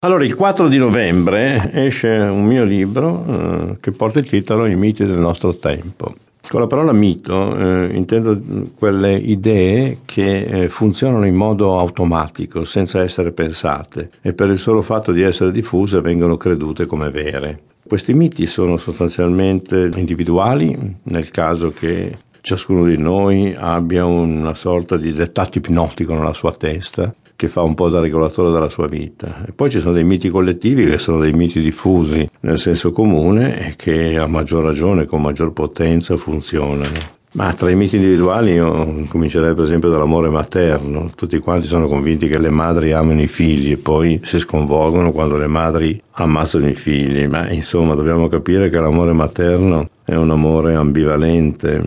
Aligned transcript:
Allora, 0.00 0.26
il 0.26 0.34
4 0.34 0.68
di 0.68 0.76
novembre 0.76 1.70
esce 1.72 2.08
un 2.08 2.44
mio 2.44 2.64
libro 2.64 3.24
eh, 3.26 3.76
che 3.80 3.92
porta 3.92 4.18
il 4.18 4.28
titolo 4.28 4.66
I 4.66 4.76
miti 4.76 5.06
del 5.06 5.18
nostro 5.18 5.56
tempo. 5.56 6.14
Con 6.46 6.60
la 6.60 6.66
parola 6.66 6.92
mito 6.92 7.56
eh, 7.56 7.94
intendo 7.94 8.38
quelle 8.78 9.16
idee 9.16 10.00
che 10.04 10.44
eh, 10.44 10.68
funzionano 10.68 11.24
in 11.24 11.34
modo 11.34 11.78
automatico, 11.78 12.64
senza 12.64 13.00
essere 13.00 13.32
pensate, 13.32 14.10
e 14.20 14.34
per 14.34 14.50
il 14.50 14.58
solo 14.58 14.82
fatto 14.82 15.12
di 15.12 15.22
essere 15.22 15.50
diffuse 15.50 16.02
vengono 16.02 16.36
credute 16.36 16.84
come 16.84 17.08
vere. 17.08 17.60
Questi 17.88 18.12
miti 18.12 18.46
sono 18.46 18.76
sostanzialmente 18.76 19.88
individuali, 19.96 20.76
nel 21.04 21.30
caso 21.30 21.72
che 21.72 22.18
ciascuno 22.42 22.84
di 22.84 22.98
noi 22.98 23.56
abbia 23.58 24.04
una 24.04 24.54
sorta 24.54 24.98
di 24.98 25.14
dettato 25.14 25.56
ipnotico 25.56 26.12
nella 26.12 26.34
sua 26.34 26.52
testa 26.52 27.14
che 27.36 27.48
fa 27.48 27.62
un 27.62 27.74
po' 27.74 27.88
da 27.88 28.00
regolatore 28.00 28.50
della 28.50 28.70
sua 28.70 28.88
vita. 28.88 29.44
E 29.46 29.52
poi 29.52 29.70
ci 29.70 29.80
sono 29.80 29.92
dei 29.92 30.04
miti 30.04 30.30
collettivi 30.30 30.86
che 30.86 30.98
sono 30.98 31.20
dei 31.20 31.32
miti 31.32 31.60
diffusi 31.60 32.28
nel 32.40 32.58
senso 32.58 32.90
comune 32.90 33.68
e 33.68 33.76
che 33.76 34.18
a 34.18 34.26
maggior 34.26 34.64
ragione, 34.64 35.04
con 35.04 35.20
maggior 35.20 35.52
potenza 35.52 36.16
funzionano. 36.16 37.14
Ma 37.36 37.52
tra 37.52 37.70
i 37.70 37.76
miti 37.76 37.96
individuali 37.96 38.52
io 38.52 39.04
comincerei 39.08 39.54
per 39.54 39.64
esempio 39.64 39.90
dall'amore 39.90 40.30
materno. 40.30 41.10
Tutti 41.14 41.38
quanti 41.38 41.66
sono 41.66 41.86
convinti 41.86 42.28
che 42.28 42.38
le 42.38 42.48
madri 42.48 42.92
amano 42.92 43.20
i 43.20 43.26
figli 43.26 43.72
e 43.72 43.76
poi 43.76 44.20
si 44.22 44.38
sconvolgono 44.38 45.12
quando 45.12 45.36
le 45.36 45.46
madri 45.46 46.00
ammazzano 46.12 46.66
i 46.66 46.74
figli. 46.74 47.26
Ma 47.26 47.50
insomma 47.50 47.94
dobbiamo 47.94 48.28
capire 48.28 48.70
che 48.70 48.80
l'amore 48.80 49.12
materno 49.12 49.90
è 50.02 50.14
un 50.14 50.30
amore 50.30 50.76
ambivalente. 50.76 51.82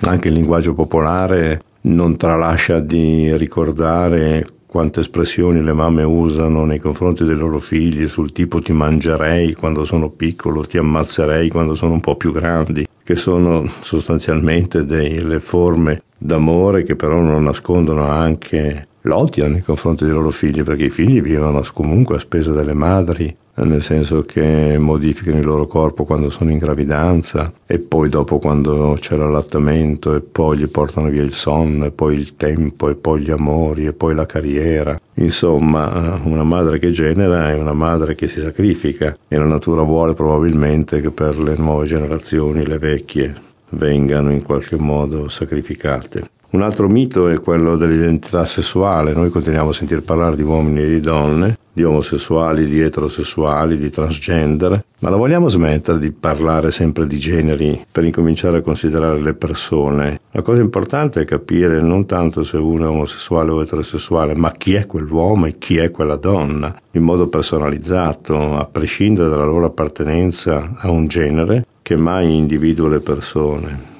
Anche 0.00 0.28
il 0.28 0.34
linguaggio 0.34 0.72
popolare 0.72 1.60
non 1.82 2.16
tralascia 2.16 2.80
di 2.80 3.36
ricordare 3.36 4.46
quante 4.74 4.98
espressioni 4.98 5.62
le 5.62 5.72
mamme 5.72 6.02
usano 6.02 6.64
nei 6.64 6.80
confronti 6.80 7.22
dei 7.22 7.36
loro 7.36 7.60
figli 7.60 8.08
sul 8.08 8.32
tipo 8.32 8.60
ti 8.60 8.72
mangerei 8.72 9.54
quando 9.54 9.84
sono 9.84 10.10
piccolo, 10.10 10.64
ti 10.64 10.78
ammazzerei 10.78 11.48
quando 11.48 11.76
sono 11.76 11.92
un 11.92 12.00
po' 12.00 12.16
più 12.16 12.32
grandi, 12.32 12.84
che 13.04 13.14
sono 13.14 13.70
sostanzialmente 13.82 14.84
delle 14.84 15.38
forme 15.38 16.02
d'amore 16.18 16.82
che 16.82 16.96
però 16.96 17.20
non 17.20 17.44
nascondono 17.44 18.04
anche 18.08 18.88
l'odio 19.06 19.48
nei 19.48 19.62
confronti 19.62 20.04
dei 20.04 20.12
loro 20.12 20.30
figli, 20.30 20.62
perché 20.62 20.84
i 20.84 20.90
figli 20.90 21.20
vivono 21.20 21.62
comunque 21.72 22.16
a 22.16 22.20
spese 22.20 22.52
delle 22.52 22.74
madri 22.74 23.34
nel 23.62 23.82
senso 23.82 24.22
che 24.22 24.76
modificano 24.78 25.38
il 25.38 25.44
loro 25.44 25.66
corpo 25.66 26.04
quando 26.04 26.28
sono 26.28 26.50
in 26.50 26.58
gravidanza 26.58 27.52
e 27.66 27.78
poi 27.78 28.08
dopo 28.08 28.38
quando 28.38 28.96
c'è 28.98 29.16
l'allattamento 29.16 30.14
e 30.14 30.20
poi 30.20 30.58
gli 30.58 30.66
portano 30.66 31.08
via 31.08 31.22
il 31.22 31.32
sonno 31.32 31.84
e 31.84 31.90
poi 31.92 32.16
il 32.16 32.36
tempo 32.36 32.88
e 32.88 32.96
poi 32.96 33.20
gli 33.20 33.30
amori 33.30 33.86
e 33.86 33.92
poi 33.92 34.14
la 34.14 34.26
carriera. 34.26 35.00
Insomma, 35.14 36.20
una 36.24 36.42
madre 36.42 36.80
che 36.80 36.90
genera 36.90 37.50
è 37.50 37.54
una 37.54 37.74
madre 37.74 38.16
che 38.16 38.26
si 38.26 38.40
sacrifica 38.40 39.16
e 39.28 39.36
la 39.36 39.44
natura 39.44 39.82
vuole 39.82 40.14
probabilmente 40.14 41.00
che 41.00 41.10
per 41.10 41.38
le 41.38 41.54
nuove 41.56 41.86
generazioni, 41.86 42.66
le 42.66 42.78
vecchie, 42.78 43.34
vengano 43.70 44.32
in 44.32 44.42
qualche 44.42 44.76
modo 44.76 45.28
sacrificate. 45.28 46.28
Un 46.54 46.62
altro 46.62 46.88
mito 46.88 47.26
è 47.26 47.40
quello 47.40 47.74
dell'identità 47.74 48.44
sessuale. 48.44 49.12
Noi 49.12 49.28
continuiamo 49.28 49.70
a 49.70 49.72
sentire 49.72 50.02
parlare 50.02 50.36
di 50.36 50.42
uomini 50.42 50.82
e 50.82 50.86
di 50.86 51.00
donne, 51.00 51.58
di 51.72 51.82
omosessuali, 51.82 52.66
di 52.66 52.80
eterosessuali, 52.80 53.76
di 53.76 53.90
transgender, 53.90 54.84
ma 55.00 55.10
la 55.10 55.16
vogliamo 55.16 55.48
smettere 55.48 55.98
di 55.98 56.12
parlare 56.12 56.70
sempre 56.70 57.08
di 57.08 57.18
generi 57.18 57.84
per 57.90 58.04
incominciare 58.04 58.58
a 58.58 58.62
considerare 58.62 59.20
le 59.20 59.34
persone? 59.34 60.20
La 60.30 60.42
cosa 60.42 60.62
importante 60.62 61.22
è 61.22 61.24
capire 61.24 61.82
non 61.82 62.06
tanto 62.06 62.44
se 62.44 62.56
uno 62.56 62.84
è 62.84 62.88
omosessuale 62.88 63.50
o 63.50 63.60
eterosessuale, 63.60 64.36
ma 64.36 64.52
chi 64.52 64.74
è 64.74 64.86
quell'uomo 64.86 65.46
e 65.46 65.58
chi 65.58 65.78
è 65.78 65.90
quella 65.90 66.14
donna, 66.14 66.72
in 66.92 67.02
modo 67.02 67.26
personalizzato, 67.26 68.56
a 68.56 68.64
prescindere 68.66 69.28
dalla 69.28 69.44
loro 69.44 69.66
appartenenza 69.66 70.76
a 70.76 70.88
un 70.88 71.08
genere 71.08 71.66
che 71.82 71.96
mai 71.96 72.32
individua 72.32 72.90
le 72.90 73.00
persone. 73.00 73.93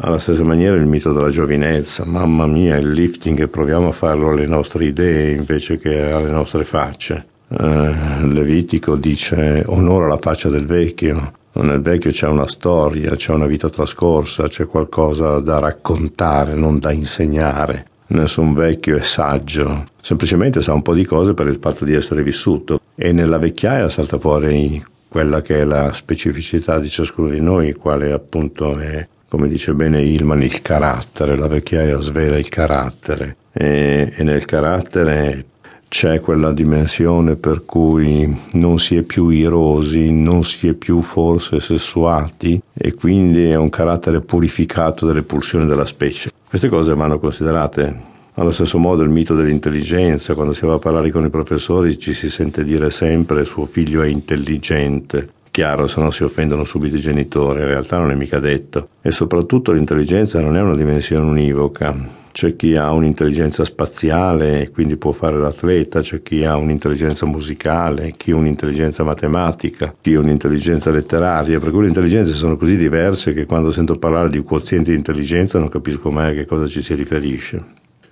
Alla 0.00 0.18
stessa 0.18 0.42
maniera 0.42 0.76
il 0.76 0.86
mito 0.86 1.12
della 1.12 1.28
giovinezza, 1.28 2.04
mamma 2.06 2.46
mia, 2.46 2.76
il 2.76 2.92
lifting 2.92 3.46
proviamo 3.48 3.88
a 3.88 3.92
farlo 3.92 4.30
alle 4.30 4.46
nostre 4.46 4.86
idee 4.86 5.32
invece 5.32 5.78
che 5.78 6.10
alle 6.10 6.30
nostre 6.30 6.64
facce. 6.64 7.26
Eh, 7.48 7.94
Levitico 8.22 8.96
dice 8.96 9.62
onora 9.66 10.06
la 10.06 10.16
faccia 10.16 10.48
del 10.48 10.64
vecchio, 10.64 11.32
nel 11.52 11.82
vecchio 11.82 12.10
c'è 12.10 12.26
una 12.26 12.48
storia, 12.48 13.14
c'è 13.14 13.32
una 13.32 13.44
vita 13.46 13.68
trascorsa, 13.68 14.48
c'è 14.48 14.66
qualcosa 14.66 15.38
da 15.40 15.58
raccontare, 15.58 16.54
non 16.54 16.78
da 16.78 16.90
insegnare. 16.90 17.86
Nessun 18.08 18.54
vecchio 18.54 18.96
è 18.96 19.02
saggio, 19.02 19.84
semplicemente 20.00 20.62
sa 20.62 20.72
un 20.72 20.82
po' 20.82 20.94
di 20.94 21.04
cose 21.04 21.34
per 21.34 21.46
il 21.48 21.58
fatto 21.60 21.84
di 21.84 21.94
essere 21.94 22.22
vissuto. 22.22 22.80
E 22.94 23.12
nella 23.12 23.38
vecchiaia 23.38 23.88
salta 23.90 24.18
fuori 24.18 24.82
quella 25.08 25.42
che 25.42 25.60
è 25.60 25.64
la 25.64 25.92
specificità 25.92 26.78
di 26.78 26.88
ciascuno 26.88 27.28
di 27.28 27.40
noi, 27.40 27.74
quale 27.74 28.12
appunto 28.12 28.78
è 28.78 29.06
come 29.32 29.48
dice 29.48 29.72
bene 29.72 30.02
Ilman, 30.02 30.42
il 30.42 30.60
carattere, 30.60 31.38
la 31.38 31.46
vecchiaia 31.46 31.98
svela 32.00 32.36
il 32.36 32.50
carattere 32.50 33.36
e, 33.50 34.12
e 34.14 34.22
nel 34.24 34.44
carattere 34.44 35.46
c'è 35.88 36.20
quella 36.20 36.52
dimensione 36.52 37.36
per 37.36 37.64
cui 37.64 38.30
non 38.52 38.78
si 38.78 38.94
è 38.94 39.00
più 39.00 39.30
irosi, 39.30 40.12
non 40.12 40.44
si 40.44 40.68
è 40.68 40.74
più 40.74 41.00
forse 41.00 41.60
sessuati 41.60 42.60
e 42.74 42.92
quindi 42.92 43.44
è 43.44 43.54
un 43.54 43.70
carattere 43.70 44.20
purificato 44.20 45.06
delle 45.06 45.22
pulsioni 45.22 45.64
della 45.64 45.86
specie. 45.86 46.30
Queste 46.46 46.68
cose 46.68 46.94
vanno 46.94 47.18
considerate. 47.18 48.10
Allo 48.34 48.50
stesso 48.50 48.76
modo 48.76 49.02
il 49.02 49.08
mito 49.08 49.34
dell'intelligenza, 49.34 50.34
quando 50.34 50.52
si 50.52 50.66
va 50.66 50.74
a 50.74 50.78
parlare 50.78 51.10
con 51.10 51.24
i 51.24 51.30
professori 51.30 51.98
ci 51.98 52.12
si 52.12 52.28
sente 52.28 52.64
dire 52.64 52.90
sempre 52.90 53.46
suo 53.46 53.64
figlio 53.64 54.02
è 54.02 54.08
intelligente 54.08 55.40
Chiaro, 55.52 55.86
se 55.86 56.00
no 56.00 56.10
si 56.10 56.24
offendono 56.24 56.64
subito 56.64 56.96
i 56.96 57.00
genitori, 57.00 57.60
in 57.60 57.66
realtà 57.66 57.98
non 57.98 58.10
è 58.10 58.14
mica 58.14 58.38
detto. 58.38 58.88
E 59.02 59.10
soprattutto 59.10 59.70
l'intelligenza 59.70 60.40
non 60.40 60.56
è 60.56 60.62
una 60.62 60.74
dimensione 60.74 61.28
univoca. 61.28 61.94
C'è 62.32 62.56
chi 62.56 62.74
ha 62.74 62.90
un'intelligenza 62.90 63.62
spaziale 63.62 64.62
e 64.62 64.70
quindi 64.70 64.96
può 64.96 65.12
fare 65.12 65.36
l'atleta, 65.36 66.00
c'è 66.00 66.22
chi 66.22 66.42
ha 66.46 66.56
un'intelligenza 66.56 67.26
musicale, 67.26 68.14
chi 68.16 68.30
un'intelligenza 68.30 69.04
matematica, 69.04 69.94
chi 70.00 70.14
un'intelligenza 70.14 70.90
letteraria, 70.90 71.60
per 71.60 71.70
cui 71.70 71.82
le 71.82 71.88
intelligenze 71.88 72.32
sono 72.32 72.56
così 72.56 72.78
diverse 72.78 73.34
che 73.34 73.44
quando 73.44 73.70
sento 73.70 73.98
parlare 73.98 74.30
di 74.30 74.38
quoziente 74.38 74.92
di 74.92 74.96
intelligenza 74.96 75.58
non 75.58 75.68
capisco 75.68 76.10
mai 76.10 76.30
a 76.30 76.32
che 76.32 76.46
cosa 76.46 76.66
ci 76.66 76.80
si 76.80 76.94
riferisce. 76.94 77.62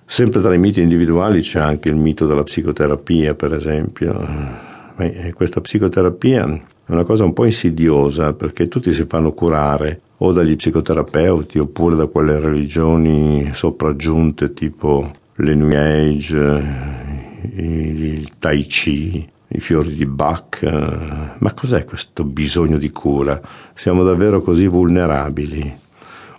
Sempre 0.04 0.42
tra 0.42 0.52
i 0.52 0.58
miti 0.58 0.82
individuali 0.82 1.40
c'è 1.40 1.60
anche 1.60 1.88
il 1.88 1.96
mito 1.96 2.26
della 2.26 2.42
psicoterapia, 2.42 3.34
per 3.34 3.54
esempio. 3.54 4.68
Questa 5.32 5.62
psicoterapia 5.62 6.60
è 6.90 6.92
una 6.92 7.04
cosa 7.04 7.22
un 7.22 7.32
po' 7.32 7.44
insidiosa 7.44 8.32
perché 8.32 8.66
tutti 8.66 8.92
si 8.92 9.04
fanno 9.04 9.30
curare 9.30 10.00
o 10.18 10.32
dagli 10.32 10.56
psicoterapeuti 10.56 11.60
oppure 11.60 11.94
da 11.94 12.06
quelle 12.06 12.40
religioni 12.40 13.50
sopraggiunte 13.52 14.52
tipo 14.52 15.08
le 15.36 15.54
New 15.54 15.70
Age, 15.70 16.64
il 17.54 18.28
Tai 18.40 18.62
Chi, 18.64 19.28
i 19.46 19.60
fiori 19.60 19.94
di 19.94 20.04
Bach. 20.04 20.64
Ma 21.38 21.52
cos'è 21.54 21.84
questo 21.84 22.24
bisogno 22.24 22.76
di 22.76 22.90
cura? 22.90 23.40
Siamo 23.72 24.02
davvero 24.02 24.42
così 24.42 24.66
vulnerabili? 24.66 25.72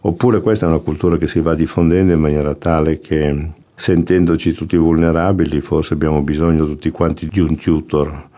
Oppure 0.01 0.41
questa 0.41 0.65
è 0.65 0.69
una 0.69 0.79
cultura 0.79 1.15
che 1.15 1.27
si 1.27 1.39
va 1.39 1.55
diffondendo 1.55 2.11
in 2.11 2.19
maniera 2.19 2.55
tale 2.55 2.99
che 2.99 3.51
sentendoci 3.73 4.51
tutti 4.51 4.75
vulnerabili 4.75 5.61
forse 5.61 5.93
abbiamo 5.93 6.21
bisogno 6.21 6.65
tutti 6.65 6.89
quanti 6.89 7.29
di 7.29 7.39
un 7.39 7.55
tutor 7.55 8.29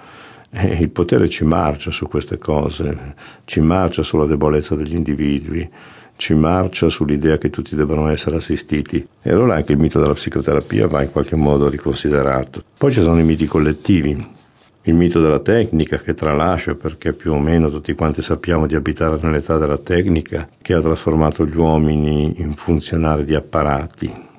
e 0.56 0.78
il 0.80 0.90
potere 0.90 1.30
ci 1.30 1.44
marcia 1.44 1.90
su 1.90 2.08
queste 2.08 2.38
cose, 2.38 3.16
ci 3.46 3.59
marcia 3.59 4.03
sulla 4.03 4.25
debolezza 4.25 4.75
degli 4.75 4.96
individui, 4.96 5.68
ci 6.16 6.36
marcia 6.36 6.90
sull'idea 6.90 7.40
che 7.40 7.50
tutti 7.50 7.75
debbano 7.75 8.08
essere 8.08 8.36
assistiti. 8.36 9.06
E 9.22 9.31
allora 9.31 9.56
anche 9.56 9.72
il 9.72 9.80
mito 9.80 10.00
della 10.00 10.14
psicoterapia 10.14 10.88
va 10.88 11.02
in 11.02 11.12
qualche 11.12 11.36
modo 11.36 11.69
riconsiderato. 11.69 12.64
Poi 12.78 12.91
ci 12.91 13.02
sono 13.02 13.19
i 13.19 13.24
miti 13.24 13.47
collettivi, 13.47 14.25
il 14.84 14.94
mito 14.94 15.19
della 15.19 15.40
tecnica 15.40 15.97
che 15.97 16.14
tralascia 16.14 16.76
perché 16.76 17.14
più 17.14 17.34
o 17.34 17.40
meno 17.40 17.72
tutti 17.72 17.94
quanti 17.96 18.22
sappiamo 18.22 18.67
di 18.67 18.76
abitare 18.76 19.17
nell'età 19.22 19.58
della 19.58 19.79
tecnica 19.79 20.47
che 20.61 20.73
ha 20.73 20.82
trasformato 20.82 21.47
gli 21.47 21.58
uomini 21.58 22.34
in 22.41 22.53
funzionari 22.53 23.26
di 23.26 23.34
apparati 23.34 24.32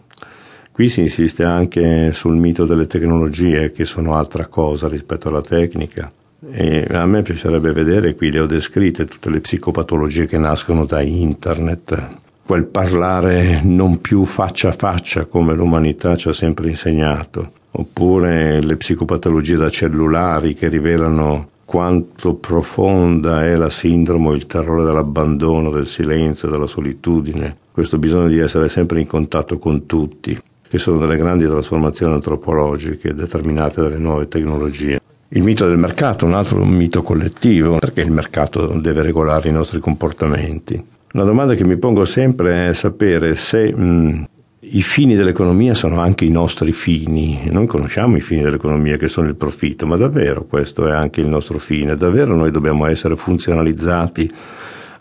Qui 0.74 0.88
si 0.88 1.02
insiste 1.02 1.44
anche 1.44 2.12
sul 2.12 2.34
mito 2.34 2.64
delle 2.64 2.88
tecnologie 2.88 3.70
che 3.70 3.84
sono 3.84 4.16
altra 4.16 4.46
cosa 4.46 4.88
rispetto 4.88 5.28
alla 5.28 5.40
tecnica. 5.40 6.10
E 6.50 6.84
a 6.90 7.06
me 7.06 7.22
piacerebbe 7.22 7.70
vedere, 7.70 8.16
qui 8.16 8.32
le 8.32 8.40
ho 8.40 8.46
descritte, 8.46 9.04
tutte 9.04 9.30
le 9.30 9.38
psicopatologie 9.38 10.26
che 10.26 10.36
nascono 10.36 10.84
da 10.84 11.00
internet, 11.00 12.16
quel 12.44 12.64
parlare 12.64 13.60
non 13.62 14.00
più 14.00 14.24
faccia 14.24 14.70
a 14.70 14.72
faccia 14.72 15.26
come 15.26 15.54
l'umanità 15.54 16.16
ci 16.16 16.28
ha 16.28 16.32
sempre 16.32 16.70
insegnato, 16.70 17.52
oppure 17.70 18.60
le 18.60 18.76
psicopatologie 18.76 19.54
da 19.54 19.70
cellulari 19.70 20.54
che 20.54 20.66
rivelano 20.66 21.50
quanto 21.64 22.34
profonda 22.34 23.44
è 23.44 23.54
la 23.54 23.70
sindrome, 23.70 24.34
il 24.34 24.46
terrore 24.46 24.82
dell'abbandono, 24.82 25.70
del 25.70 25.86
silenzio, 25.86 26.48
della 26.48 26.66
solitudine, 26.66 27.58
questo 27.70 27.96
bisogno 27.96 28.26
di 28.26 28.40
essere 28.40 28.68
sempre 28.68 29.00
in 29.00 29.06
contatto 29.06 29.60
con 29.60 29.86
tutti 29.86 30.36
che 30.74 30.80
sono 30.80 30.98
delle 30.98 31.16
grandi 31.16 31.46
trasformazioni 31.46 32.14
antropologiche 32.14 33.14
determinate 33.14 33.80
dalle 33.80 33.96
nuove 33.96 34.26
tecnologie. 34.26 34.98
Il 35.28 35.44
mito 35.44 35.68
del 35.68 35.78
mercato, 35.78 36.26
un 36.26 36.34
altro 36.34 36.64
mito 36.64 37.04
collettivo, 37.04 37.78
perché 37.78 38.00
il 38.00 38.10
mercato 38.10 38.66
deve 38.80 39.02
regolare 39.02 39.50
i 39.50 39.52
nostri 39.52 39.78
comportamenti. 39.78 40.84
Una 41.12 41.22
domanda 41.22 41.54
che 41.54 41.64
mi 41.64 41.76
pongo 41.76 42.04
sempre 42.04 42.70
è 42.70 42.72
sapere 42.72 43.36
se 43.36 43.72
mh, 43.72 44.26
i 44.58 44.82
fini 44.82 45.14
dell'economia 45.14 45.74
sono 45.74 46.00
anche 46.00 46.24
i 46.24 46.30
nostri 46.30 46.72
fini. 46.72 47.48
Noi 47.52 47.68
conosciamo 47.68 48.16
i 48.16 48.20
fini 48.20 48.42
dell'economia 48.42 48.96
che 48.96 49.06
sono 49.06 49.28
il 49.28 49.36
profitto, 49.36 49.86
ma 49.86 49.94
davvero 49.94 50.44
questo 50.44 50.88
è 50.88 50.90
anche 50.90 51.20
il 51.20 51.28
nostro 51.28 51.58
fine? 51.58 51.94
Davvero 51.94 52.34
noi 52.34 52.50
dobbiamo 52.50 52.86
essere 52.86 53.14
funzionalizzati 53.14 54.28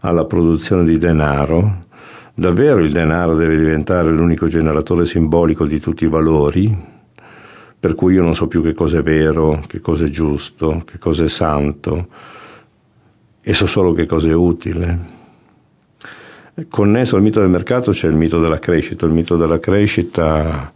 alla 0.01 0.25
produzione 0.25 0.83
di 0.83 0.99
denaro? 0.99 1.85
Davvero 2.35 2.79
il 2.79 2.91
denaro 2.91 3.35
deve 3.35 3.55
diventare 3.55 4.09
l'unico 4.09 4.47
generatore 4.47 5.05
simbolico 5.05 5.65
di 5.65 5.79
tutti 5.79 6.05
i 6.05 6.09
valori? 6.09 6.75
Per 7.79 7.93
cui 7.93 8.15
io 8.15 8.23
non 8.23 8.33
so 8.33 8.47
più 8.47 8.63
che 8.63 8.73
cosa 8.73 8.97
è 8.99 9.03
vero, 9.03 9.61
che 9.67 9.79
cosa 9.79 10.05
è 10.05 10.09
giusto, 10.09 10.81
che 10.83 10.97
cosa 10.97 11.25
è 11.25 11.29
santo, 11.29 12.07
e 13.39 13.53
so 13.53 13.67
solo 13.67 13.93
che 13.93 14.07
cosa 14.07 14.29
è 14.29 14.33
utile. 14.33 14.99
Connesso 16.69 17.17
al 17.17 17.21
mito 17.21 17.39
del 17.39 17.49
mercato 17.49 17.91
c'è 17.91 18.07
il 18.07 18.15
mito 18.15 18.39
della 18.39 18.57
crescita. 18.57 19.05
Il 19.05 19.11
mito 19.11 19.37
della 19.37 19.59
crescita 19.59 20.73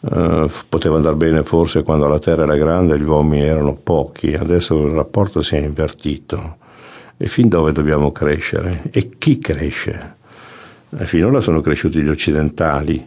eh, 0.00 0.48
poteva 0.68 0.94
andare 0.94 1.16
bene 1.16 1.42
forse 1.42 1.82
quando 1.82 2.06
la 2.06 2.20
terra 2.20 2.44
era 2.44 2.56
grande 2.56 2.94
e 2.94 2.98
gli 2.98 3.04
uomini 3.04 3.42
erano 3.42 3.74
pochi, 3.74 4.34
adesso 4.34 4.86
il 4.86 4.92
rapporto 4.92 5.42
si 5.42 5.56
è 5.56 5.60
invertito. 5.60 6.58
E 7.16 7.26
fin 7.26 7.48
dove 7.48 7.72
dobbiamo 7.72 8.12
crescere? 8.12 8.82
E 8.92 9.18
chi 9.18 9.38
cresce? 9.38 10.22
E 10.96 11.06
finora 11.06 11.40
sono 11.40 11.60
cresciuti 11.60 12.00
gli 12.00 12.08
occidentali, 12.08 13.04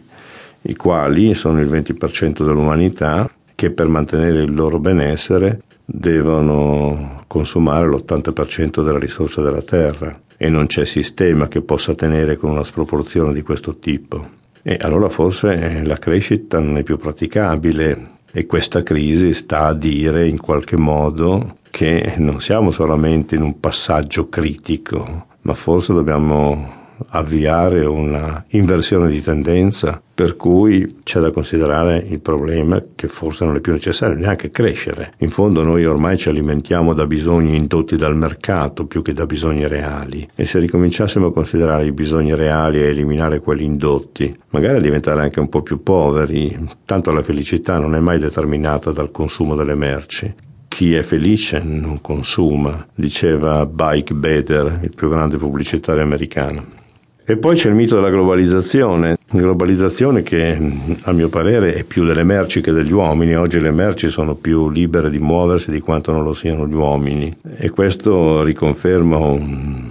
i 0.62 0.76
quali 0.76 1.32
sono 1.34 1.60
il 1.60 1.68
20% 1.68 2.44
dell'umanità 2.44 3.30
che 3.54 3.70
per 3.70 3.88
mantenere 3.88 4.42
il 4.42 4.54
loro 4.54 4.78
benessere 4.78 5.62
devono 5.84 7.22
consumare 7.26 7.88
l'80% 7.88 8.84
della 8.84 8.98
risorsa 8.98 9.40
della 9.40 9.62
terra 9.62 10.20
e 10.36 10.48
non 10.50 10.66
c'è 10.66 10.84
sistema 10.84 11.48
che 11.48 11.62
possa 11.62 11.94
tenere 11.94 12.36
con 12.36 12.50
una 12.50 12.62
sproporzione 12.62 13.32
di 13.32 13.42
questo 13.42 13.78
tipo. 13.78 14.36
E 14.62 14.76
allora 14.80 15.08
forse 15.08 15.82
la 15.82 15.96
crescita 15.96 16.60
non 16.60 16.76
è 16.76 16.82
più 16.82 16.98
praticabile 16.98 18.16
e 18.30 18.46
questa 18.46 18.82
crisi 18.82 19.32
sta 19.32 19.64
a 19.64 19.74
dire 19.74 20.28
in 20.28 20.38
qualche 20.38 20.76
modo 20.76 21.56
che 21.70 22.14
non 22.18 22.40
siamo 22.40 22.70
solamente 22.70 23.34
in 23.34 23.42
un 23.42 23.58
passaggio 23.58 24.28
critico, 24.28 25.26
ma 25.42 25.54
forse 25.54 25.94
dobbiamo 25.94 26.77
avviare 27.08 27.84
una 27.84 28.44
inversione 28.48 29.08
di 29.08 29.22
tendenza 29.22 30.00
per 30.18 30.34
cui 30.34 31.00
c'è 31.04 31.20
da 31.20 31.30
considerare 31.30 32.04
il 32.08 32.18
problema 32.18 32.82
che 32.96 33.06
forse 33.06 33.44
non 33.44 33.54
è 33.54 33.60
più 33.60 33.72
necessario 33.72 34.16
neanche 34.16 34.50
crescere. 34.50 35.12
In 35.18 35.30
fondo 35.30 35.62
noi 35.62 35.84
ormai 35.84 36.16
ci 36.16 36.28
alimentiamo 36.28 36.92
da 36.92 37.06
bisogni 37.06 37.56
indotti 37.56 37.96
dal 37.96 38.16
mercato 38.16 38.86
più 38.86 39.00
che 39.02 39.12
da 39.12 39.26
bisogni 39.26 39.68
reali 39.68 40.28
e 40.34 40.44
se 40.44 40.58
ricominciassimo 40.58 41.28
a 41.28 41.32
considerare 41.32 41.86
i 41.86 41.92
bisogni 41.92 42.34
reali 42.34 42.80
e 42.80 42.88
eliminare 42.88 43.38
quelli 43.38 43.64
indotti, 43.64 44.36
magari 44.50 44.78
a 44.78 44.80
diventare 44.80 45.22
anche 45.22 45.38
un 45.38 45.48
po' 45.48 45.62
più 45.62 45.82
poveri, 45.84 46.68
tanto 46.84 47.12
la 47.12 47.22
felicità 47.22 47.78
non 47.78 47.94
è 47.94 48.00
mai 48.00 48.18
determinata 48.18 48.90
dal 48.90 49.12
consumo 49.12 49.54
delle 49.54 49.76
merci, 49.76 50.34
chi 50.66 50.94
è 50.94 51.02
felice 51.02 51.60
non 51.62 52.00
consuma, 52.00 52.86
diceva 52.94 53.66
Bike 53.66 54.14
Better, 54.14 54.80
il 54.82 54.92
più 54.94 55.08
grande 55.08 55.36
pubblicitario 55.36 56.02
americano. 56.02 56.77
E 57.30 57.36
poi 57.36 57.56
c'è 57.56 57.68
il 57.68 57.74
mito 57.74 57.96
della 57.96 58.08
globalizzazione, 58.08 59.18
globalizzazione 59.30 60.22
che 60.22 60.58
a 61.02 61.12
mio 61.12 61.28
parere 61.28 61.74
è 61.74 61.84
più 61.84 62.06
delle 62.06 62.24
merci 62.24 62.62
che 62.62 62.72
degli 62.72 62.90
uomini, 62.90 63.36
oggi 63.36 63.60
le 63.60 63.70
merci 63.70 64.08
sono 64.08 64.34
più 64.34 64.70
libere 64.70 65.10
di 65.10 65.18
muoversi 65.18 65.70
di 65.70 65.80
quanto 65.80 66.10
non 66.10 66.24
lo 66.24 66.32
siano 66.32 66.66
gli 66.66 66.72
uomini 66.72 67.30
e 67.58 67.68
questo 67.68 68.42
riconferma 68.42 69.18
un 69.18 69.90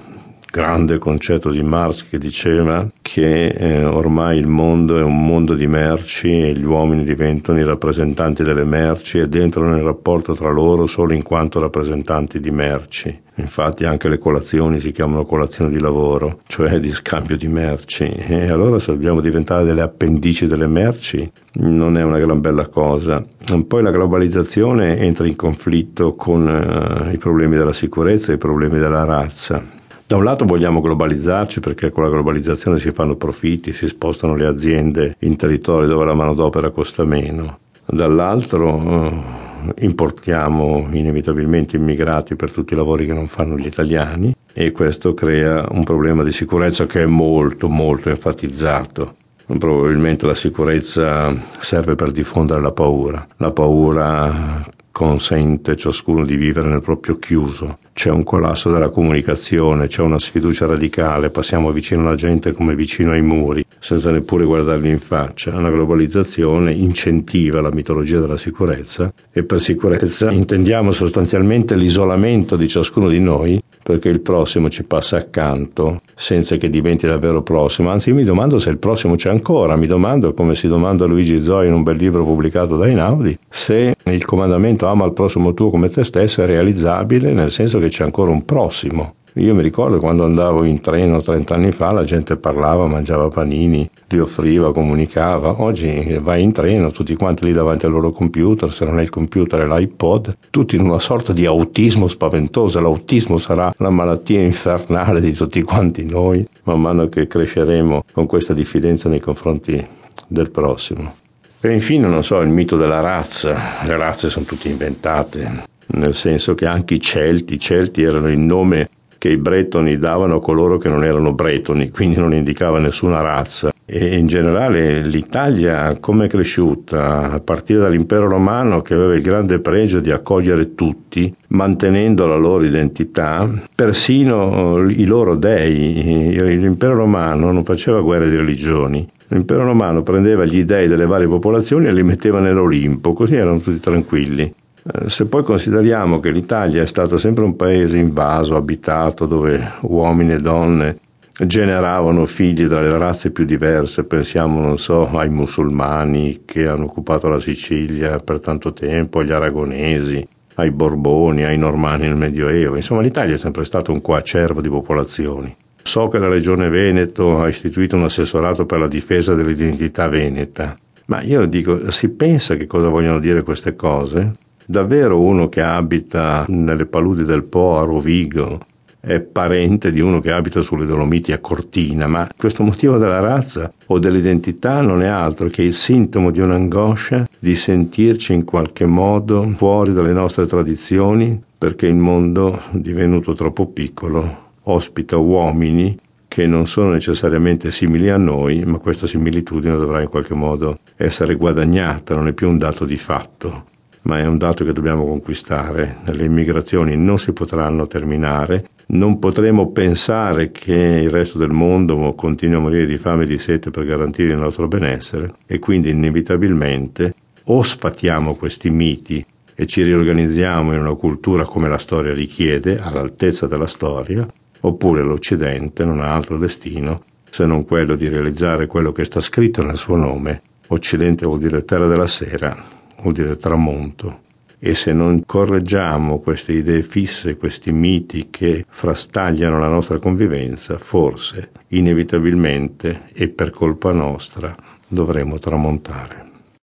grande 0.52 0.98
concetto 0.98 1.52
di 1.52 1.62
Marx 1.62 2.10
che 2.10 2.18
diceva 2.18 2.90
che 3.04 3.50
eh, 3.50 3.86
ormai 3.86 4.40
il 4.40 4.48
mondo 4.48 4.98
è 4.98 5.04
un 5.04 5.24
mondo 5.24 5.54
di 5.54 5.68
merci 5.68 6.42
e 6.42 6.54
gli 6.54 6.66
uomini 6.66 7.04
diventano 7.04 7.60
i 7.60 7.64
rappresentanti 7.64 8.42
delle 8.42 8.66
merci 8.66 9.20
ed 9.20 9.36
entrano 9.36 9.76
nel 9.76 9.84
rapporto 9.84 10.34
tra 10.34 10.50
loro 10.50 10.88
solo 10.88 11.14
in 11.14 11.22
quanto 11.22 11.60
rappresentanti 11.60 12.40
di 12.40 12.50
merci. 12.50 13.26
Infatti 13.40 13.86
anche 13.86 14.10
le 14.10 14.18
colazioni 14.18 14.80
si 14.80 14.92
chiamano 14.92 15.26
colazioni 15.26 15.72
di 15.72 15.80
lavoro, 15.80 16.40
cioè 16.48 16.80
di 16.80 16.90
scambio 16.90 17.38
di 17.38 17.48
merci. 17.48 18.06
E 18.06 18.50
allora 18.50 18.80
se 18.80 18.92
dobbiamo 18.92 19.22
diventare 19.22 19.64
delle 19.64 19.82
appendici 19.82 20.48
delle 20.48 20.68
merci 20.68 21.32
non 21.60 21.98
è 21.98 22.04
una 22.04 22.18
gran 22.18 22.42
bella 22.42 22.68
cosa. 22.68 23.24
Poi 23.68 23.84
la 23.84 23.92
globalizzazione 23.92 24.98
entra 24.98 25.28
in 25.28 25.36
conflitto 25.36 26.14
con 26.16 26.46
uh, 26.48 27.14
i 27.14 27.18
problemi 27.18 27.58
della 27.58 27.74
sicurezza 27.74 28.32
e 28.32 28.36
i 28.36 28.40
problemi 28.40 28.80
della 28.80 29.06
razza. 29.06 29.64
Da 30.08 30.16
un 30.16 30.24
lato 30.24 30.46
vogliamo 30.46 30.82
globalizzarci 30.82 31.60
perché 31.60 31.92
con 31.92 32.04
la 32.04 32.10
globalizzazione 32.10 32.80
si 32.80 32.92
fanno 32.92 33.18
profitti, 33.18 33.74
si 33.74 33.88
spostano 33.88 34.36
le 34.36 34.46
aziende 34.46 35.16
in 35.20 35.36
territori 35.36 35.86
dove 35.86 36.06
la 36.06 36.14
manodopera 36.14 36.70
costa 36.72 37.04
meno. 37.04 37.60
Dall'altro 37.86 38.82
eh, 38.82 39.47
importiamo 39.80 40.88
inevitabilmente 40.92 41.76
immigrati 41.76 42.36
per 42.36 42.52
tutti 42.52 42.74
i 42.74 42.76
lavori 42.76 43.06
che 43.06 43.14
non 43.14 43.28
fanno 43.28 43.58
gli 43.58 43.66
italiani 43.66 44.36
e 44.54 44.72
questo 44.72 45.14
crea 45.14 45.66
un 45.70 45.84
problema 45.84 46.24
di 46.24 46.32
sicurezza 46.32 46.86
che 46.86 47.04
è 47.04 47.06
molto 47.06 47.68
molto 47.68 48.10
enfatizzato. 48.10 49.16
Probabilmente 49.58 50.26
la 50.26 50.36
sicurezza 50.36 51.34
serve 51.60 51.96
per 51.96 52.12
diffondere 52.12 52.60
la 52.60 52.72
paura, 52.72 53.26
la 53.38 53.52
paura 53.52 54.62
consente 54.98 55.76
ciascuno 55.76 56.26
di 56.26 56.36
vivere 56.36 56.68
nel 56.68 56.82
proprio 56.82 57.20
chiuso. 57.20 57.78
C'è 57.94 58.10
un 58.10 58.24
collasso 58.24 58.72
della 58.72 58.90
comunicazione, 58.90 59.86
c'è 59.86 60.02
una 60.02 60.18
sfiducia 60.18 60.66
radicale, 60.66 61.30
passiamo 61.30 61.72
vicino 61.72 62.02
alla 62.02 62.16
gente 62.16 62.52
come 62.52 62.74
vicino 62.74 63.12
ai 63.12 63.22
muri, 63.22 63.64
senza 63.80 64.12
neppure 64.12 64.46
guardarli 64.46 64.90
in 64.90 65.00
faccia. 65.00 65.56
Una 65.56 65.70
globalizzazione 65.70 66.72
incentiva 66.74 67.62
la 67.62 67.72
mitologia 67.72 68.20
della 68.20 68.38
sicurezza 68.38 69.14
e 69.32 69.44
per 69.44 69.60
sicurezza 69.60 70.32
intendiamo 70.32 70.92
sostanzialmente 70.92 71.76
l'isolamento 71.76 72.56
di 72.56 72.68
ciascuno 72.68 73.10
di 73.10 73.20
noi 73.20 73.62
perché 73.88 74.10
il 74.10 74.20
prossimo 74.20 74.70
ci 74.70 74.84
passa 74.84 75.16
accanto 75.16 76.02
senza 76.14 76.58
che 76.58 76.70
diventi 76.70 77.08
davvero 77.08 77.42
prossimo. 77.42 77.90
Anzi, 77.90 78.12
mi 78.12 78.26
domando 78.26 78.60
se 78.60 78.70
il 78.70 78.80
prossimo 78.80 79.16
c'è 79.16 79.30
ancora, 79.30 79.78
mi 79.78 79.88
domando, 79.88 80.34
come 80.34 80.56
si 80.56 80.68
domanda 80.68 81.06
Luigi 81.06 81.42
Zoi 81.42 81.68
in 81.68 81.74
un 81.74 81.84
bel 81.84 81.96
libro 81.96 82.26
pubblicato 82.26 82.76
da 82.76 82.86
Inaudi, 82.88 83.40
se 83.48 83.96
il 84.04 84.26
comandamento 84.26 84.88
ama 84.88 85.06
il 85.06 85.14
prossimo 85.14 85.54
tuo 85.54 85.70
come 85.70 85.88
te 85.88 86.04
stesso 86.04 86.42
è 86.42 86.46
realizzabile, 86.46 87.32
nel 87.32 87.50
senso 87.50 87.80
che 87.80 87.88
c'è 87.88 88.04
ancora 88.04 88.32
un 88.32 88.44
prossimo. 88.44 89.16
Io 89.38 89.54
mi 89.54 89.62
ricordo 89.62 90.00
quando 90.00 90.24
andavo 90.24 90.64
in 90.64 90.82
treno 90.82 91.22
30 91.22 91.54
anni 91.54 91.72
fa, 91.72 91.92
la 91.92 92.04
gente 92.04 92.38
parlava, 92.38 92.88
mangiava 92.88 93.28
panini, 93.28 93.88
li 94.08 94.20
offriva, 94.20 94.72
comunicava. 94.72 95.62
Oggi 95.62 96.18
vai 96.20 96.42
in 96.42 96.52
treno, 96.52 96.90
tutti 96.90 97.14
quanti 97.14 97.46
lì 97.46 97.52
davanti 97.52 97.86
al 97.86 97.92
loro 97.92 98.12
computer, 98.12 98.74
se 98.74 98.84
non 98.86 98.98
è 98.98 99.04
il 99.04 99.10
computer 99.10 99.62
è 99.62 99.68
l'iPod, 99.68 100.38
tutti 100.50 100.76
in 100.76 100.82
una 100.82 100.98
sorta 100.98 101.34
di 101.34 101.46
autismo 101.46 102.08
spaventoso. 102.08 102.80
L'autismo 102.80 103.38
sarà 103.38 103.72
la 103.78 103.92
malattia 103.92 104.42
infernale 104.42 105.22
di 105.22 105.34
tutti 105.34 105.62
quanti 105.62 106.04
noi, 106.04 106.44
man 106.64 106.82
mano 106.82 107.08
che 107.08 107.28
cresceremo 107.28 108.06
con 108.12 108.26
questa 108.26 108.54
diffidenza 108.54 109.08
nei 109.08 109.20
confronti 109.20 109.86
del 110.28 110.50
prossimo. 110.50 111.14
E 111.62 111.72
infine, 111.72 112.08
non 112.08 112.24
so, 112.24 112.40
il 112.42 112.50
mito 112.50 112.76
della 112.76 113.02
razza. 113.02 113.56
Le 113.84 113.98
razze 113.98 114.30
sono 114.30 114.46
tutte 114.46 114.68
inventate, 114.68 115.64
nel 115.88 116.16
senso 116.16 116.56
che 116.56 116.66
anche 116.66 116.96
i 116.96 117.00
Celti, 117.00 117.54
i 117.54 117.60
Celti 117.60 118.02
erano 118.02 118.30
il 118.30 118.40
nome 118.40 118.90
che 119.28 119.34
i 119.34 119.38
bretoni 119.38 119.98
davano 119.98 120.36
a 120.36 120.42
coloro 120.42 120.78
che 120.78 120.88
non 120.88 121.04
erano 121.04 121.34
bretoni, 121.34 121.90
quindi 121.90 122.18
non 122.18 122.34
indicava 122.34 122.80
nessuna 122.80 123.20
razza. 123.20 123.74
E 123.86 124.18
in 124.18 124.28
generale 124.28 125.02
l'Italia 125.02 125.98
come 126.00 126.26
è 126.26 126.28
cresciuta? 126.28 127.32
A 127.32 127.40
partire 127.40 127.80
dall'impero 127.80 128.28
romano 128.28 128.82
che 128.82 128.94
aveva 128.94 129.16
il 129.16 129.22
grande 129.22 129.60
pregio 129.60 130.00
di 130.00 130.12
accogliere 130.12 130.76
tutti, 130.76 131.34
mantenendo 131.50 132.26
la 132.26 132.36
loro 132.36 132.64
identità, 132.64 133.50
persino 133.74 134.78
i 134.90 135.06
loro 135.06 135.36
dei. 135.36 136.34
L'impero 136.58 136.96
romano 136.96 137.52
non 137.52 137.64
faceva 137.64 138.02
guerre 138.02 138.30
di 138.30 138.38
religioni, 138.38 139.08
L'impero 139.30 139.66
romano 139.66 140.04
prendeva 140.04 140.46
gli 140.46 140.64
dei 140.64 140.88
delle 140.88 141.06
varie 141.06 141.28
popolazioni 141.28 141.88
e 141.88 141.94
li 141.94 142.02
metteva 142.02 142.40
nell'Olimpo, 142.40 143.12
così 143.12 143.36
erano 143.36 143.60
tutti 143.60 143.82
tranquilli. 143.82 144.54
Eh, 144.90 145.10
se 145.10 145.26
poi 145.26 145.44
consideriamo 145.44 146.20
che 146.20 146.32
l'Italia 146.32 146.82
è 146.82 146.86
stato 146.86 147.18
sempre 147.18 147.44
un 147.44 147.56
paese 147.56 147.98
invaso, 147.98 148.56
abitato, 148.56 149.26
dove 149.26 149.74
uomini 149.82 150.34
e 150.34 150.40
donne 150.40 151.00
generavano 151.46 152.26
figli 152.26 152.66
dalle 152.66 152.98
razze 152.98 153.32
più 153.32 153.46
diverse, 153.46 154.06
pensiamo, 154.06 154.60
non 154.60 154.78
so, 154.78 155.08
ai 155.10 155.30
musulmani 155.30 156.44
che 156.46 156.68
hanno 156.68 156.86
occupato 156.86 157.28
la 157.28 157.40
Sicilia 157.40 158.18
per 158.18 158.40
tanto 158.40 158.74
tempo, 158.74 159.20
agli 159.20 159.32
aragonesi, 159.32 160.26
ai 160.56 160.72
Borboni, 160.72 161.44
ai 161.44 161.58
Normanni 161.58 162.08
nel 162.08 162.16
Medioevo. 162.16 162.76
Insomma, 162.76 163.02
l'Italia 163.02 163.36
è 163.36 163.38
sempre 163.38 163.66
stato 163.66 163.92
un 163.92 164.02
coacervo 164.02 164.62
di 164.62 164.70
popolazioni. 164.70 165.56
So 165.84 166.08
che 166.08 166.18
la 166.18 166.28
Regione 166.28 166.70
Veneto 166.70 167.40
ha 167.40 167.48
istituito 167.48 167.96
un 167.96 168.04
assessorato 168.04 168.66
per 168.66 168.80
la 168.80 168.88
difesa 168.88 169.36
dell'identità 169.36 170.08
veneta, 170.08 170.76
ma 171.06 171.22
io 171.22 171.46
dico, 171.46 171.92
si 171.92 172.10
pensa 172.10 172.56
che 172.56 172.66
cosa 172.66 172.90
vogliono 172.90 173.20
dire 173.20 173.44
queste 173.44 173.76
cose? 173.76 174.32
Davvero 174.68 175.22
uno 175.22 175.48
che 175.48 175.62
abita 175.62 176.46
nelle 176.50 176.86
paludi 176.86 177.24
del 177.24 177.44
Po 177.44 177.80
a 177.80 177.84
Rovigo 177.84 178.60
è 179.00 179.22
parente 179.22 179.94
di 179.94 180.02
uno 180.02 180.20
che 180.20 180.34
abita 180.34 180.62
sulle 180.62 180.86
Dolomiti 180.86 181.32
a 181.32 181.40
Cortina, 181.40 182.08
ma 182.08 182.30
questo 182.36 182.62
motivo 182.64 182.98
della 182.98 183.22
razza 183.22 183.72
o 183.86 184.00
dell'identità 184.00 184.82
non 184.82 185.02
è 185.02 185.08
altro 185.08 185.48
che 185.48 185.62
il 185.62 185.74
sintomo 185.74 186.30
di 186.30 186.42
un'angoscia 186.42 187.26
di 187.40 187.56
sentirci 187.56 188.34
in 188.34 188.44
qualche 188.44 188.86
modo 188.86 189.50
fuori 189.56 189.94
dalle 189.94 190.12
nostre 190.12 190.46
tradizioni 190.46 191.42
perché 191.58 191.88
il 191.88 191.96
mondo, 191.96 192.62
divenuto 192.72 193.34
troppo 193.34 193.68
piccolo, 193.68 194.46
ospita 194.64 195.16
uomini 195.16 195.98
che 196.28 196.46
non 196.46 196.68
sono 196.68 196.92
necessariamente 196.92 197.72
simili 197.72 198.10
a 198.10 198.18
noi, 198.18 198.66
ma 198.66 198.78
questa 198.78 199.08
similitudine 199.08 199.78
dovrà 199.78 200.02
in 200.02 200.10
qualche 200.10 200.34
modo 200.34 200.80
essere 200.98 201.36
guadagnata, 201.36 202.14
non 202.14 202.28
è 202.28 202.34
più 202.34 202.50
un 202.50 202.58
dato 202.58 202.84
di 202.84 202.98
fatto, 202.98 203.64
ma 204.08 204.20
è 204.20 204.26
un 204.26 204.38
dato 204.38 204.64
che 204.64 204.74
dobbiamo 204.74 205.06
conquistare. 205.06 205.98
Le 206.06 206.24
immigrazioni 206.24 206.96
non 206.96 207.20
si 207.20 207.34
potranno 207.34 207.88
terminare 207.88 208.70
non 208.90 209.20
potremo 209.20 209.72
pensare 209.72 210.50
che 210.50 210.74
il 210.74 211.10
resto 211.10 211.38
del 211.38 211.50
mondo 211.50 212.14
continui 212.14 212.56
a 212.56 212.60
morire 212.60 212.86
di 212.86 212.98
fame 212.98 213.24
e 213.24 213.28
di 213.28 213.38
sete 213.38 213.70
per 213.70 213.84
garantire 213.84 214.32
il 214.32 214.40
nostro 214.40 214.70
benessere 214.70 215.34
e 215.46 215.60
quindi 215.60 215.90
inevitabilmente 215.90 217.14
o 217.46 217.62
sfatiamo 217.64 218.36
questi 218.36 218.70
miti 218.70 219.26
e 219.54 219.66
ci 219.66 219.84
riorganizziamo 219.84 220.72
in 220.72 220.80
una 220.80 220.94
cultura 220.94 221.44
come 221.44 221.68
la 221.68 221.78
storia 221.78 222.14
richiede, 222.14 222.80
all'altezza 222.80 223.46
della 223.46 223.68
storia, 223.68 224.26
oppure 224.62 225.02
l'Occidente 225.02 225.84
non 225.84 226.00
ha 226.00 226.14
altro 226.14 226.38
destino 226.38 227.04
se 227.30 227.46
non 227.46 227.66
quello 227.66 227.96
di 227.96 228.08
realizzare 228.08 228.68
quello 228.68 228.94
che 228.94 229.04
sta 229.04 229.20
scritto 229.20 229.64
nel 229.64 229.76
suo 229.76 229.98
nome. 229.98 230.42
Occidente 230.68 231.26
vuol 231.26 231.40
dire 231.40 231.66
terra 231.66 231.88
della 231.88 232.08
sera, 232.08 232.58
vuol 233.02 233.14
dire 233.14 233.36
tramonto, 233.36 234.26
e 234.60 234.74
se 234.74 234.92
non 234.92 235.24
correggiamo 235.26 236.20
queste 236.20 236.54
idee 236.54 236.82
fisse, 236.82 237.38
questi 237.38 237.72
miti 237.72 238.30
che 238.32 238.66
frastagliano 238.68 239.60
la 239.60 239.68
nostra 239.68 240.00
convivenza, 240.00 240.78
forse, 240.80 241.52
inevitabilmente 241.70 243.10
e 243.14 243.28
per 243.30 243.52
colpa 243.52 243.92
nostra, 243.92 244.56
dovremo 244.88 245.38
tramontare. 245.38 246.27